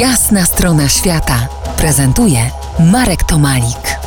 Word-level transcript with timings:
Jasna 0.00 0.44
strona 0.44 0.88
świata 0.88 1.48
prezentuje 1.76 2.50
Marek 2.92 3.24
Tomalik. 3.24 3.98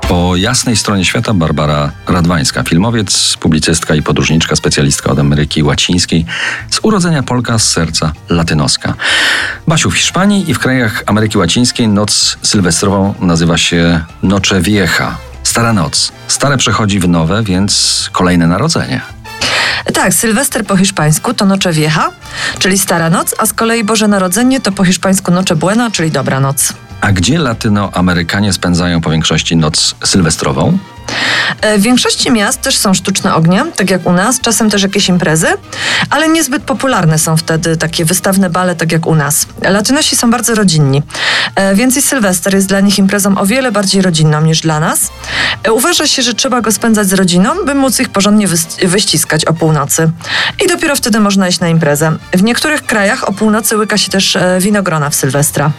Po 0.00 0.36
jasnej 0.36 0.76
stronie 0.76 1.04
świata 1.04 1.34
Barbara 1.34 1.92
Radwańska, 2.06 2.62
filmowiec, 2.62 3.36
publicystka 3.40 3.94
i 3.94 4.02
podróżniczka, 4.02 4.56
specjalistka 4.56 5.10
od 5.10 5.18
Ameryki 5.18 5.62
Łacińskiej, 5.62 6.26
z 6.70 6.80
urodzenia 6.82 7.22
Polka, 7.22 7.58
z 7.58 7.72
serca 7.72 8.12
latynoska. 8.28 8.94
Basiu, 9.68 9.90
w 9.90 9.96
Hiszpanii 9.96 10.50
i 10.50 10.54
w 10.54 10.58
krajach 10.58 11.02
Ameryki 11.06 11.38
Łacińskiej 11.38 11.88
noc 11.88 12.38
sylwestrową 12.42 13.14
nazywa 13.20 13.58
się 13.58 14.04
Noche 14.22 14.60
Vieja. 14.60 15.16
Stara 15.42 15.72
noc. 15.72 16.12
Stare 16.28 16.56
przechodzi 16.56 17.00
w 17.00 17.08
nowe, 17.08 17.42
więc 17.42 18.08
kolejne 18.12 18.46
narodzenie. 18.46 19.00
Tak, 19.94 20.14
Sylwester 20.14 20.64
po 20.66 20.76
hiszpańsku 20.76 21.34
to 21.34 21.46
Noche 21.46 21.72
Vieja, 21.72 22.10
czyli 22.58 22.78
Stara 22.78 23.10
Noc, 23.10 23.34
a 23.38 23.46
z 23.46 23.52
kolei 23.52 23.84
Boże 23.84 24.08
Narodzenie 24.08 24.60
to 24.60 24.72
po 24.72 24.84
hiszpańsku 24.84 25.32
Noche 25.32 25.56
Buena, 25.56 25.90
czyli 25.90 26.10
Dobra 26.10 26.40
Noc. 26.40 26.72
A 27.00 27.12
gdzie 27.12 27.38
Latynoamerykanie 27.38 28.52
spędzają 28.52 29.00
po 29.00 29.10
większości 29.10 29.56
noc 29.56 29.94
sylwestrową? 30.04 30.78
E, 31.60 31.78
w 31.78 31.82
większości 31.82 32.30
miast 32.30 32.60
też 32.60 32.76
są 32.76 32.94
sztuczne 32.94 33.34
ognie, 33.34 33.64
tak 33.76 33.90
jak 33.90 34.06
u 34.06 34.12
nas, 34.12 34.40
czasem 34.40 34.70
też 34.70 34.82
jakieś 34.82 35.08
imprezy, 35.08 35.46
ale 36.10 36.28
niezbyt 36.28 36.62
popularne 36.62 37.18
są 37.18 37.36
wtedy 37.36 37.76
takie 37.76 38.04
wystawne 38.04 38.50
bale, 38.50 38.74
tak 38.74 38.92
jak 38.92 39.06
u 39.06 39.14
nas. 39.14 39.46
Latynosi 39.62 40.16
są 40.16 40.30
bardzo 40.30 40.54
rodzinni, 40.54 41.02
e, 41.54 41.74
więc 41.74 41.96
i 41.96 42.02
Sylwester 42.02 42.54
jest 42.54 42.68
dla 42.68 42.80
nich 42.80 42.98
imprezą 42.98 43.38
o 43.38 43.46
wiele 43.46 43.72
bardziej 43.72 44.02
rodzinną 44.02 44.40
niż 44.40 44.60
dla 44.60 44.80
nas. 44.80 45.10
E, 45.64 45.72
uważa 45.72 46.06
się, 46.06 46.22
że 46.22 46.34
trzeba 46.34 46.60
go 46.60 46.72
spędzać 46.72 47.08
z 47.08 47.12
rodziną, 47.12 47.50
by 47.66 47.74
móc 47.74 48.00
ich 48.00 48.08
porządnie 48.08 48.48
wyściskać 48.82 49.44
o 49.44 49.52
północy. 49.52 50.10
I 50.64 50.68
dopiero 50.68 50.96
wtedy 50.96 51.20
można 51.20 51.48
iść 51.48 51.60
na 51.60 51.68
imprezę. 51.68 52.12
W 52.34 52.42
niektórych 52.42 52.86
krajach 52.86 53.28
o 53.28 53.32
północy 53.32 53.76
łyka 53.76 53.98
się 53.98 54.10
też 54.10 54.38
winogrona 54.60 55.10
w 55.10 55.14
Sylwestra. 55.14 55.70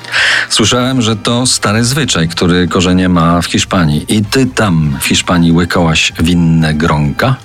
Słyszałem, 0.50 1.02
że 1.02 1.16
to 1.16 1.46
stary 1.46 1.84
zwyczaj, 1.84 2.28
który 2.28 2.68
korzenie 2.68 3.10
ma 3.10 3.42
w 3.42 3.46
Hiszpanii. 3.46 4.06
I 4.08 4.26
ty 4.26 4.46
tam 4.46 4.98
w 5.02 5.06
Hiszpanii 5.14 5.52
łykałaś 5.52 6.14
winne 6.20 6.74
gronka? 6.74 7.36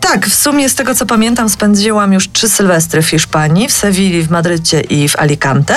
Tak, 0.00 0.26
w 0.26 0.34
sumie 0.34 0.68
z 0.68 0.74
tego 0.74 0.94
co 0.94 1.06
pamiętam 1.06 1.48
spędziłam 1.48 2.12
już 2.12 2.28
trzy 2.32 2.48
sylwestry 2.48 3.02
w 3.02 3.08
Hiszpanii, 3.08 3.68
w 3.68 3.72
Sewilli, 3.72 4.22
w 4.22 4.30
Madrycie 4.30 4.80
i 4.80 5.08
w 5.08 5.16
Alicante. 5.16 5.74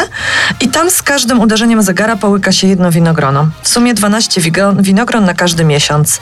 I 0.62 0.68
tam 0.68 0.92
z 0.92 1.02
każdym 1.02 1.40
uderzeniem 1.40 1.84
zegara 1.84 2.16
połyka 2.16 2.52
się 2.52 2.68
jedno 2.68 2.92
winogrono. 2.92 3.48
W 3.62 3.70
sumie 3.70 3.94
12 3.94 4.42
winogron 4.80 5.26
na 5.26 5.34
każdy 5.34 5.64
miesiąc. 5.64 6.20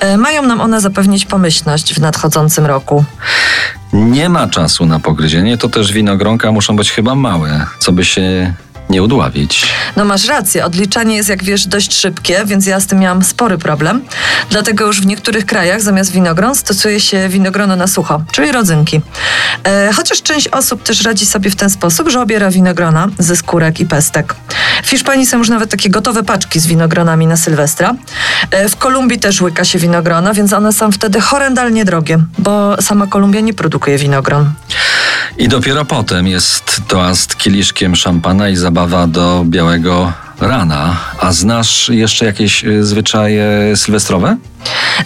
E, 0.00 0.16
mają 0.16 0.42
nam 0.42 0.60
one 0.60 0.80
zapewnić 0.80 1.26
pomyślność 1.26 1.94
w 1.94 2.00
nadchodzącym 2.00 2.66
roku. 2.66 3.04
Nie 3.92 4.28
ma 4.28 4.48
czasu 4.48 4.86
na 4.86 4.98
pogryzienie, 5.00 5.58
to 5.58 5.68
też 5.68 5.92
winogronka 5.92 6.52
muszą 6.52 6.76
być 6.76 6.92
chyba 6.92 7.14
małe, 7.14 7.66
co 7.78 7.92
by 7.92 8.04
się 8.04 8.54
nie 8.90 9.02
udławić. 9.02 9.66
No 9.96 10.04
masz 10.04 10.28
rację, 10.28 10.64
odliczanie 10.64 11.16
jest 11.16 11.28
jak 11.28 11.44
wiesz 11.44 11.66
dość 11.66 11.94
szybkie, 11.94 12.42
więc 12.44 12.66
ja 12.66 12.80
z 12.80 12.86
tym 12.86 12.98
miałam 12.98 13.24
spory 13.24 13.58
problem. 13.58 14.04
Dlatego 14.50 14.86
już 14.86 15.00
w 15.00 15.06
niektórych 15.06 15.46
krajach 15.46 15.82
zamiast 15.82 16.12
winogron 16.12 16.54
stosuje 16.54 17.00
się 17.00 17.28
winogrono 17.28 17.76
na 17.76 17.86
sucho, 17.86 18.22
czyli 18.32 18.52
rodzynki. 18.52 19.00
E, 19.64 19.92
chociaż 19.92 20.22
część 20.22 20.48
osób 20.48 20.82
też 20.82 21.02
radzi 21.02 21.26
sobie 21.26 21.50
w 21.50 21.56
ten 21.56 21.70
sposób, 21.70 22.08
że 22.08 22.20
obiera 22.20 22.50
winogrona 22.50 23.08
ze 23.18 23.36
skórek 23.36 23.80
i 23.80 23.86
pestek. 23.86 24.34
W 24.84 24.90
Hiszpanii 24.90 25.26
są 25.26 25.38
już 25.38 25.48
nawet 25.48 25.70
takie 25.70 25.90
gotowe 25.90 26.22
paczki 26.22 26.60
z 26.60 26.66
winogronami 26.66 27.26
na 27.26 27.36
Sylwestra. 27.36 27.94
E, 28.50 28.68
w 28.68 28.76
Kolumbii 28.76 29.18
też 29.18 29.40
łyka 29.40 29.64
się 29.64 29.78
winogrona, 29.78 30.34
więc 30.34 30.52
one 30.52 30.72
są 30.72 30.92
wtedy 30.92 31.20
horrendalnie 31.20 31.84
drogie, 31.84 32.18
bo 32.38 32.82
sama 32.82 33.06
Kolumbia 33.06 33.40
nie 33.40 33.54
produkuje 33.54 33.98
winogron. 33.98 34.52
I 35.38 35.48
dopiero 35.48 35.84
potem 35.84 36.26
jest 36.26 36.80
toast 36.88 37.36
kieliszkiem 37.36 37.96
szampana 37.96 38.48
i 38.48 38.56
zabawa 38.56 39.06
do 39.06 39.42
białego 39.46 40.12
rana. 40.40 40.96
A 41.20 41.32
znasz 41.32 41.88
jeszcze 41.88 42.24
jakieś 42.24 42.64
y, 42.64 42.84
zwyczaje 42.84 43.76
sylwestrowe? 43.76 44.36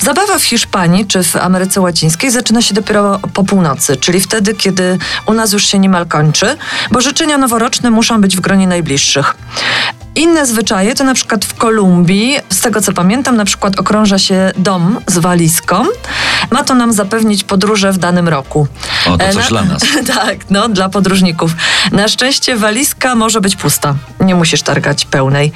Zabawa 0.01 0.39
w 0.39 0.45
Hiszpanii 0.45 1.07
czy 1.07 1.23
w 1.23 1.37
Ameryce 1.37 1.81
Łacińskiej 1.81 2.31
zaczyna 2.31 2.63
się 2.63 2.75
dopiero 2.75 3.21
po 3.35 3.45
północy, 3.45 3.97
czyli 3.97 4.21
wtedy, 4.21 4.55
kiedy 4.55 4.99
u 5.27 5.33
nas 5.33 5.53
już 5.53 5.67
się 5.67 5.79
niemal 5.79 6.07
kończy, 6.07 6.57
bo 6.91 7.01
życzenia 7.01 7.39
noworoczne 7.39 7.91
muszą 7.91 8.21
być 8.21 8.37
w 8.37 8.41
gronie 8.41 8.67
najbliższych. 8.67 9.35
Inne 10.15 10.47
zwyczaje 10.47 10.95
to 10.95 11.05
na 11.05 11.15
przykład 11.15 11.45
w 11.45 11.55
Kolumbii, 11.55 12.39
z 12.51 12.61
tego 12.61 12.81
co 12.81 12.93
pamiętam, 12.93 13.37
na 13.37 13.45
przykład 13.45 13.81
okrąża 13.81 14.19
się 14.19 14.53
dom 14.57 15.01
z 15.07 15.19
walizką. 15.19 15.85
Ma 16.51 16.65
to 16.65 16.75
nam 16.75 16.93
zapewnić 16.93 17.45
podróże 17.45 17.93
w 17.93 17.99
danym 17.99 18.29
roku. 18.29 18.67
O, 19.07 19.19
to 19.19 19.25
e, 19.25 19.33
coś 19.33 19.45
na, 19.45 19.49
dla 19.49 19.65
nas. 19.65 19.83
tak, 20.15 20.51
no, 20.51 20.69
dla 20.69 20.89
podróżników. 20.89 21.53
Na 21.93 22.09
szczęście 22.09 22.57
walizka 22.57 23.15
może 23.15 23.41
być 23.41 23.57
pusta. 23.57 23.95
Nie 24.21 24.35
musisz 24.35 24.63
targać 24.63 25.05
pełnej. 25.05 25.53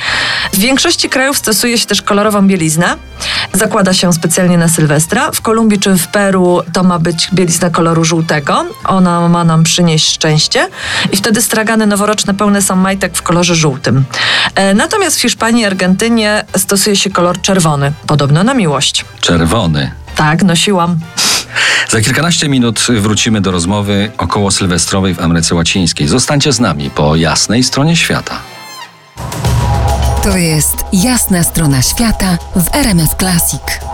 W 0.53 0.59
większości 0.59 1.09
krajów 1.09 1.39
stosuje 1.39 1.79
się 1.79 1.87
też 1.87 2.03
kolorową 2.03 2.47
bieliznę. 2.47 2.97
Zakłada 3.53 3.95
się 3.95 4.13
specjalnie 4.13 4.59
na 4.59 4.69
Sylwestra. 4.69 5.33
W 5.33 5.41
Kolumbii 5.41 5.79
czy 5.79 5.99
w 5.99 6.09
Peru 6.09 6.63
to 6.73 6.83
ma 6.83 6.99
być 6.99 7.29
bielizna 7.35 7.71
koloru 7.71 8.05
żółtego. 8.05 8.67
Ona 8.85 9.29
ma 9.29 9.45
nam 9.45 9.63
przynieść 9.63 10.15
szczęście. 10.15 10.69
I 11.13 11.17
wtedy 11.17 11.43
stragany 11.43 11.87
noworoczne 11.87 12.35
pełne 12.35 12.63
są 12.63 12.77
majtek 12.77 13.17
w 13.17 13.23
kolorze 13.23 13.55
żółtym. 13.55 14.05
E, 14.55 14.75
natomiast 14.75 15.17
w 15.17 15.21
Hiszpanii 15.21 15.63
i 15.63 15.67
Argentynie 15.67 16.45
stosuje 16.57 16.97
się 16.97 17.11
kolor 17.11 17.41
czerwony, 17.41 17.93
podobno 18.07 18.45
na 18.45 18.55
miłość. 18.55 19.05
Czerwony. 19.21 20.02
Tak, 20.17 20.43
nosiłam. 20.43 20.99
Za 21.89 22.01
kilkanaście 22.01 22.49
minut 22.49 22.87
wrócimy 23.01 23.41
do 23.41 23.51
rozmowy 23.51 24.11
około 24.19 24.51
sylwestrowej 24.51 25.15
w 25.15 25.21
Ameryce 25.21 25.55
Łacińskiej. 25.55 26.09
Zostańcie 26.09 26.53
z 26.53 26.61
nami 26.61 26.91
po 26.91 27.17
jasnej 27.17 27.63
stronie 27.63 27.97
świata. 27.97 28.35
To 30.23 30.37
jest 30.37 30.77
jasna 30.93 31.43
strona 31.43 31.83
świata 31.83 32.39
w 32.57 32.75
RMS 32.75 33.11
Classic. 33.19 33.92